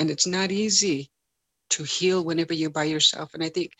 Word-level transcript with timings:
And 0.00 0.10
it's 0.10 0.26
not 0.26 0.50
easy 0.50 1.10
to 1.70 1.84
heal 1.84 2.24
whenever 2.24 2.54
you're 2.54 2.70
by 2.70 2.84
yourself. 2.84 3.34
And 3.34 3.44
I 3.44 3.50
think 3.50 3.70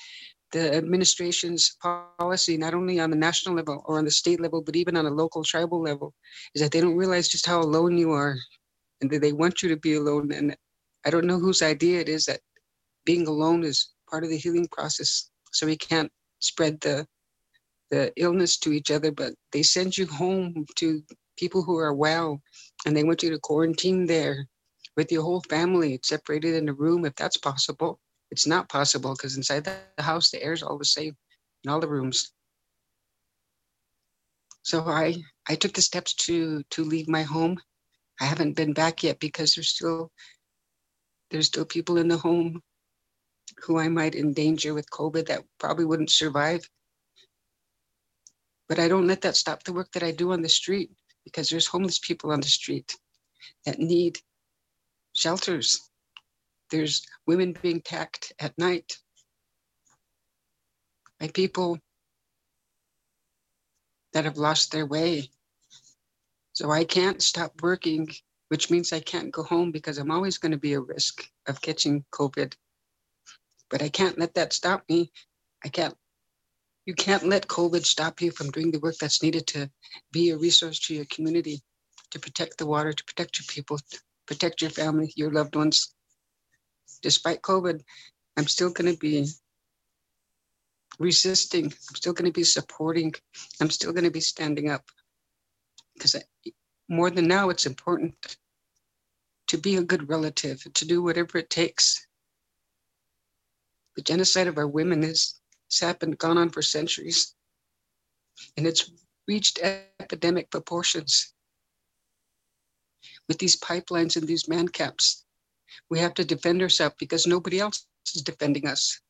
the 0.53 0.77
administration's 0.77 1.77
policy, 2.19 2.59
not 2.59 2.75
only 2.75 3.01
on 3.01 3.11
the 3.11 3.17
national 3.17 3.55
level 3.55 3.83
or 3.87 3.99
on 3.99 4.05
the 4.05 4.11
state 4.11 4.39
level, 4.39 4.63
but 4.63 4.77
even 4.77 4.97
on 4.97 5.07
a 5.07 5.11
local 5.11 5.43
tribal 5.43 5.81
level, 5.81 6.13
is 6.55 6.61
that 6.61 6.73
they 6.73 6.81
don't 6.83 6.97
realize 6.97 7.29
just 7.29 7.47
how 7.47 7.61
alone 7.61 7.97
you 7.97 8.13
are 8.13 8.37
and 9.01 9.11
that 9.11 9.23
they 9.23 9.33
want 9.33 9.63
you 9.63 9.71
to 9.71 9.77
be 9.79 9.95
alone. 9.95 10.31
And 10.31 10.55
I 11.07 11.11
don't 11.11 11.27
know 11.27 11.39
whose 11.39 11.63
idea 11.63 12.01
it 12.01 12.09
is 12.11 12.27
that 12.27 12.41
being 13.07 13.27
alone 13.27 13.65
is 13.65 13.95
part 14.11 14.23
of 14.23 14.31
the 14.31 14.37
healing 14.37 14.69
process. 14.71 15.31
So 15.53 15.67
we 15.67 15.77
can't 15.77 16.13
spread 16.41 16.81
the 16.81 17.07
the 17.91 18.13
illness 18.17 18.57
to 18.57 18.73
each 18.73 18.93
other, 18.93 19.11
but 19.11 19.33
they 19.51 19.65
send 19.65 19.99
you 19.99 20.07
home 20.07 20.65
to 20.77 21.03
people 21.37 21.65
who 21.65 21.77
are 21.77 21.93
well 21.93 22.41
and 22.87 22.97
they 22.97 23.03
want 23.03 23.21
you 23.23 23.31
to 23.31 23.39
quarantine 23.41 24.07
there 24.07 24.47
with 24.97 25.13
your 25.13 25.23
whole 25.23 25.43
family 25.49 26.01
separated 26.03 26.55
in 26.55 26.69
a 26.69 26.73
room 26.75 27.05
if 27.05 27.15
that's 27.15 27.37
possible. 27.37 27.99
It's 28.31 28.47
not 28.47 28.69
possible 28.69 29.15
because 29.15 29.37
inside 29.37 29.65
the 29.65 30.03
house 30.03 30.31
the 30.31 30.43
air 30.43 30.53
is 30.53 30.63
all 30.63 30.79
the 30.79 30.85
same 30.85 31.17
in 31.65 31.71
all 31.71 31.81
the 31.81 31.89
rooms. 31.89 32.33
So 34.63 34.85
i 34.87 35.17
i 35.49 35.55
took 35.55 35.73
the 35.73 35.83
steps 35.83 36.15
to 36.27 36.63
to 36.71 36.85
leave 36.85 37.09
my 37.09 37.23
home. 37.23 37.59
I 38.21 38.25
haven't 38.25 38.57
been 38.57 38.73
back 38.73 39.03
yet 39.03 39.19
because 39.19 39.55
there's 39.55 39.69
still 39.71 40.13
there's 41.31 41.47
still 41.47 41.65
people 41.65 41.97
in 41.97 42.09
the 42.09 42.19
home 42.19 42.63
who 43.63 43.79
i 43.79 43.89
might 43.89 44.15
endanger 44.15 44.75
with 44.75 44.91
covid 44.91 45.27
that 45.27 45.45
probably 45.59 45.85
wouldn't 45.85 46.11
survive. 46.11 46.69
But 48.69 48.79
i 48.79 48.89
don't 48.89 49.07
let 49.07 49.23
that 49.23 49.37
stop 49.37 49.63
the 49.63 49.73
work 49.73 49.91
that 49.93 50.03
i 50.03 50.13
do 50.13 50.33
on 50.33 50.43
the 50.43 50.49
street 50.49 50.91
because 51.25 51.49
there's 51.49 51.67
homeless 51.67 51.99
people 51.99 52.31
on 52.31 52.41
the 52.41 52.49
street 52.49 52.97
that 53.65 53.79
need 53.79 54.19
shelters 55.13 55.91
there's 56.71 57.07
women 57.27 57.57
being 57.61 57.79
attacked 57.79 58.33
at 58.39 58.57
night 58.57 58.97
by 61.19 61.29
people 61.29 61.79
that 64.13 64.25
have 64.25 64.39
lost 64.39 64.73
their 64.73 64.87
way. 64.87 65.29
So 66.53 66.71
I 66.71 66.85
can't 66.85 67.23
stop 67.23 67.63
working, 67.63 68.09
which 68.49 68.71
means 68.71 68.93
I 68.93 69.01
can't 69.01 69.31
go 69.31 69.43
home 69.43 69.71
because 69.71 69.99
I'm 69.99 70.11
always 70.11 70.39
going 70.39 70.53
to 70.53 70.59
be 70.59 70.75
a 70.75 70.81
risk 70.81 71.25
of 71.47 71.61
catching 71.61 72.05
COVID. 72.13 72.55
But 73.69 73.83
I 73.83 73.89
can't 73.89 74.19
let 74.19 74.35
that 74.35 74.53
stop 74.53 74.85
me. 74.89 75.13
I 75.65 75.69
can't, 75.69 75.95
you 76.87 76.95
can't 76.95 77.29
let 77.29 77.47
COVID 77.47 77.85
stop 77.85 78.21
you 78.21 78.31
from 78.31 78.51
doing 78.51 78.71
the 78.71 78.81
work 78.81 78.97
that's 78.97 79.23
needed 79.23 79.47
to 79.49 79.71
be 80.13 80.31
a 80.31 80.39
resource 80.39 80.81
to 80.87 80.95
your 80.95 81.05
community, 81.07 81.61
to 82.11 82.19
protect 82.19 82.59
the 82.59 82.67
water, 82.67 82.93
to 82.93 83.05
protect 83.05 83.39
your 83.39 83.47
people, 83.49 83.79
protect 84.31 84.63
your 84.63 84.71
family, 84.71 85.13
your 85.17 85.33
loved 85.33 85.57
ones 85.57 85.93
despite 87.03 87.43
COVID, 87.43 87.81
I'm 88.37 88.47
still 88.47 88.71
going 88.71 88.93
to 88.93 88.97
be 88.97 89.27
resisting. 91.01 91.65
I'm 91.65 91.97
still 91.97 92.13
going 92.13 92.31
to 92.31 92.41
be 92.41 92.45
supporting. 92.45 93.13
I'm 93.61 93.71
still 93.71 93.93
going 93.93 94.05
to 94.05 94.11
be 94.13 94.21
standing 94.21 94.71
up. 94.71 94.85
Because 95.95 96.15
more 96.89 97.11
than 97.11 97.27
now, 97.27 97.51
it's 97.51 97.67
important 97.67 98.37
to 99.49 99.59
be 99.59 99.77
a 99.77 99.83
good 99.83 100.09
relative, 100.09 100.63
to 100.75 100.87
do 100.87 101.03
whatever 101.03 101.39
it 101.39 101.51
takes. 101.51 102.07
The 103.97 104.03
genocide 104.03 104.47
of 104.47 104.59
our 104.59 104.69
women 104.69 105.03
has 105.03 105.41
happened, 105.81 106.19
gone 106.19 106.39
on 106.39 106.51
for 106.51 106.63
centuries, 106.63 107.35
and 108.57 108.65
it's 108.65 108.93
reached 109.27 109.59
epidemic 109.59 110.51
proportions 110.51 111.35
with 113.31 113.39
these 113.39 113.57
pipelines 113.57 114.19
and 114.19 114.29
these 114.29 114.49
man 114.51 114.69
camps 114.69 115.25
we 115.89 115.99
have 116.01 116.15
to 116.15 116.25
defend 116.25 116.63
ourselves 116.63 116.97
because 116.99 117.27
nobody 117.27 117.61
else 117.61 117.87
is 118.15 118.23
defending 118.23 118.67
us. 118.67 119.01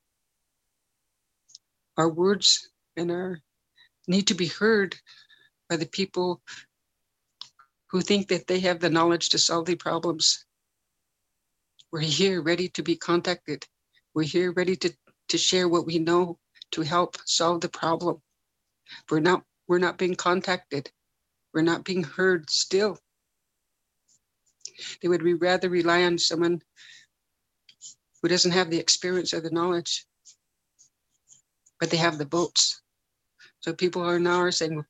Our 1.97 2.09
words 2.09 2.71
and 2.97 3.11
our 3.11 3.41
need 4.07 4.27
to 4.29 4.35
be 4.35 4.47
heard 4.47 4.97
by 5.69 5.77
the 5.77 5.87
people 5.87 6.43
who 7.91 8.01
think 8.01 8.29
that 8.29 8.47
they 8.47 8.61
have 8.61 8.81
the 8.81 8.91
knowledge 8.91 9.31
to 9.31 9.39
solve 9.39 9.67
the 9.67 9.77
problems. 9.77 10.45
We're 11.93 12.01
here 12.01 12.41
ready 12.41 12.69
to 12.71 12.83
be 12.83 12.97
contacted. 12.97 13.67
We're 14.15 14.25
here 14.25 14.53
ready 14.53 14.77
to, 14.77 14.93
to 15.29 15.39
share 15.39 15.69
what 15.69 15.87
we 15.87 15.99
know 15.99 16.39
to 16.73 16.83
help 16.83 17.17
solve 17.25 17.61
the 17.61 17.69
problem. 17.69 18.23
We're 19.11 19.21
not 19.21 19.45
we're 19.67 19.79
not 19.79 19.99
being 19.99 20.17
contacted. 20.17 20.91
We're 21.55 21.63
not 21.63 21.85
being 21.85 22.03
heard 22.03 22.51
still. 22.51 22.99
They 25.01 25.09
would 25.09 25.23
rather 25.43 25.69
rely 25.69 26.05
on 26.05 26.19
someone 26.19 26.63
who 28.23 28.29
doesn't 28.29 28.53
have 28.53 28.71
the 28.71 28.79
experience 28.79 29.33
or 29.33 29.41
the 29.41 29.51
knowledge, 29.51 30.07
but 31.79 31.91
they 31.91 31.97
have 31.97 32.19
the 32.19 32.27
votes. 32.27 32.83
So 33.61 33.73
people 33.73 34.03
are 34.03 34.19
now 34.19 34.41
are 34.41 34.53
saying, 34.53 34.85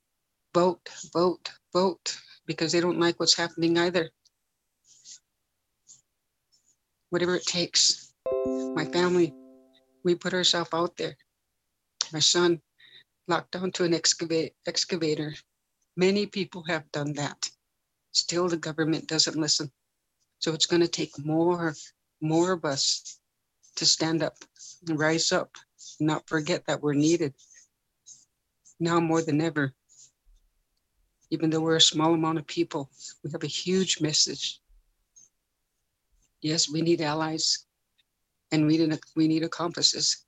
vote, 0.55 0.89
vote, 1.13 1.51
vote, 1.73 2.19
because 2.47 2.73
they 2.73 2.81
don't 2.81 3.01
like 3.01 3.19
what's 3.21 3.37
happening 3.37 3.79
either. 3.79 4.11
Whatever 7.11 7.37
it 7.37 7.47
takes. 7.47 8.13
My 8.75 8.85
family, 8.85 9.35
we 10.05 10.15
put 10.15 10.35
ourselves 10.35 10.71
out 10.73 10.97
there. 10.97 11.17
My 12.13 12.21
son 12.21 12.61
locked 13.27 13.57
onto 13.57 13.85
an 13.85 13.95
excavate, 13.95 14.55
excavator. 14.67 15.35
Many 15.97 16.27
people 16.27 16.65
have 16.69 16.91
done 16.93 17.15
that. 17.15 17.51
Still, 18.13 18.49
the 18.49 18.57
government 18.57 19.07
doesn't 19.07 19.37
listen. 19.37 19.71
So 20.39 20.53
it's 20.53 20.67
going 20.67 20.83
to 20.83 20.89
take 20.89 21.25
more, 21.25 21.75
more 22.21 22.53
of 22.53 22.65
us 22.65 23.21
to 23.77 23.87
stand 23.87 24.23
up 24.23 24.37
and 24.89 24.99
rise 24.99 25.33
up, 25.33 25.53
not 26.01 26.29
forget 26.29 26.67
that 26.67 26.83
we're 26.83 26.95
needed 26.95 27.35
now 28.81 28.99
more 28.99 29.23
than 29.23 29.41
ever. 29.41 29.75
Even 31.31 31.51
though 31.51 31.61
we're 31.61 31.77
a 31.77 31.81
small 31.81 32.15
amount 32.15 32.39
of 32.39 32.47
people, 32.47 32.91
we 33.23 33.31
have 33.31 33.45
a 33.45 33.47
huge 33.47 34.01
message. 34.01 34.61
Yes, 36.41 36.69
we 36.69 36.81
need 36.81 37.03
allies 37.03 37.67
and 38.51 38.67
we 38.67 38.79
need, 38.79 38.99
we 39.15 39.29
need 39.29 39.45
accomplices. 39.45 40.25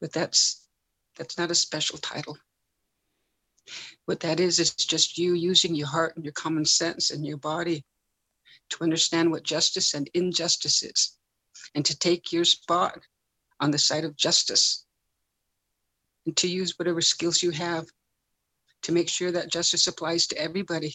But 0.00 0.12
that's 0.12 0.68
that's 1.18 1.36
not 1.36 1.50
a 1.50 1.54
special 1.54 1.98
title. 1.98 2.38
What 4.08 4.20
that 4.20 4.40
is, 4.40 4.58
is 4.58 4.74
just 4.74 5.18
you 5.18 5.34
using 5.34 5.74
your 5.74 5.86
heart 5.86 6.16
and 6.16 6.24
your 6.24 6.32
common 6.32 6.64
sense 6.64 7.10
and 7.10 7.26
your 7.26 7.36
body 7.36 7.84
to 8.70 8.82
understand 8.82 9.30
what 9.30 9.42
justice 9.42 9.92
and 9.92 10.08
injustice 10.14 10.82
is, 10.82 11.18
and 11.74 11.84
to 11.84 11.94
take 11.98 12.32
your 12.32 12.46
spot 12.46 13.00
on 13.60 13.70
the 13.70 13.76
side 13.76 14.06
of 14.06 14.16
justice, 14.16 14.86
and 16.24 16.34
to 16.38 16.48
use 16.48 16.78
whatever 16.78 17.02
skills 17.02 17.42
you 17.42 17.50
have 17.50 17.84
to 18.80 18.92
make 18.92 19.10
sure 19.10 19.30
that 19.30 19.52
justice 19.52 19.86
applies 19.86 20.26
to 20.28 20.38
everybody 20.38 20.94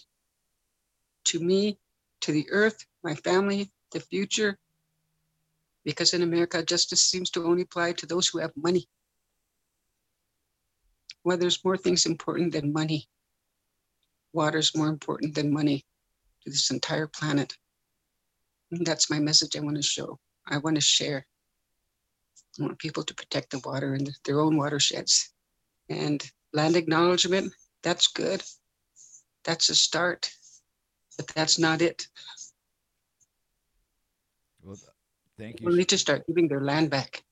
to 1.26 1.40
me, 1.40 1.78
to 2.22 2.32
the 2.32 2.50
earth, 2.50 2.84
my 3.04 3.14
family, 3.14 3.72
the 3.92 4.00
future. 4.00 4.58
Because 5.86 6.16
in 6.16 6.24
America, 6.24 6.64
justice 6.64 7.04
seems 7.04 7.30
to 7.30 7.46
only 7.46 7.62
apply 7.62 7.92
to 7.92 8.08
those 8.08 8.28
who 8.28 8.40
have 8.40 8.54
money. 8.56 8.88
Well, 11.24 11.38
there's 11.38 11.64
more 11.64 11.78
things 11.78 12.06
important 12.06 12.52
than 12.52 12.74
money. 12.74 13.08
Water's 14.34 14.76
more 14.76 14.88
important 14.88 15.36
than 15.36 15.54
money 15.54 15.86
to 16.44 16.50
this 16.50 16.72
entire 16.72 17.08
planet. 17.08 17.56
That's 18.72 19.10
my 19.10 19.20
message 19.20 19.56
I 19.56 19.62
want 19.62 19.78
to 19.78 19.84
show. 19.84 20.20
I 20.48 20.58
want 20.58 20.76
to 20.76 20.82
share. 20.82 21.26
I 22.60 22.64
want 22.64 22.80
people 22.80 23.04
to 23.04 23.14
protect 23.14 23.52
the 23.52 23.60
water 23.60 23.94
and 23.94 24.12
their 24.26 24.42
own 24.42 24.58
watersheds. 24.58 25.34
And 25.90 26.24
land 26.54 26.76
acknowledgement, 26.76 27.54
that's 27.84 28.08
good. 28.08 28.44
That's 29.44 29.70
a 29.70 29.76
start, 29.76 30.30
but 31.18 31.28
that's 31.28 31.60
not 31.60 31.82
it. 31.82 32.08
Well, 34.64 34.78
thank 35.38 35.62
you. 35.62 35.68
We 35.68 35.76
need 35.76 35.90
to 35.90 35.98
start 35.98 36.26
giving 36.28 36.48
their 36.48 36.62
land 36.62 36.90
back. 36.90 37.24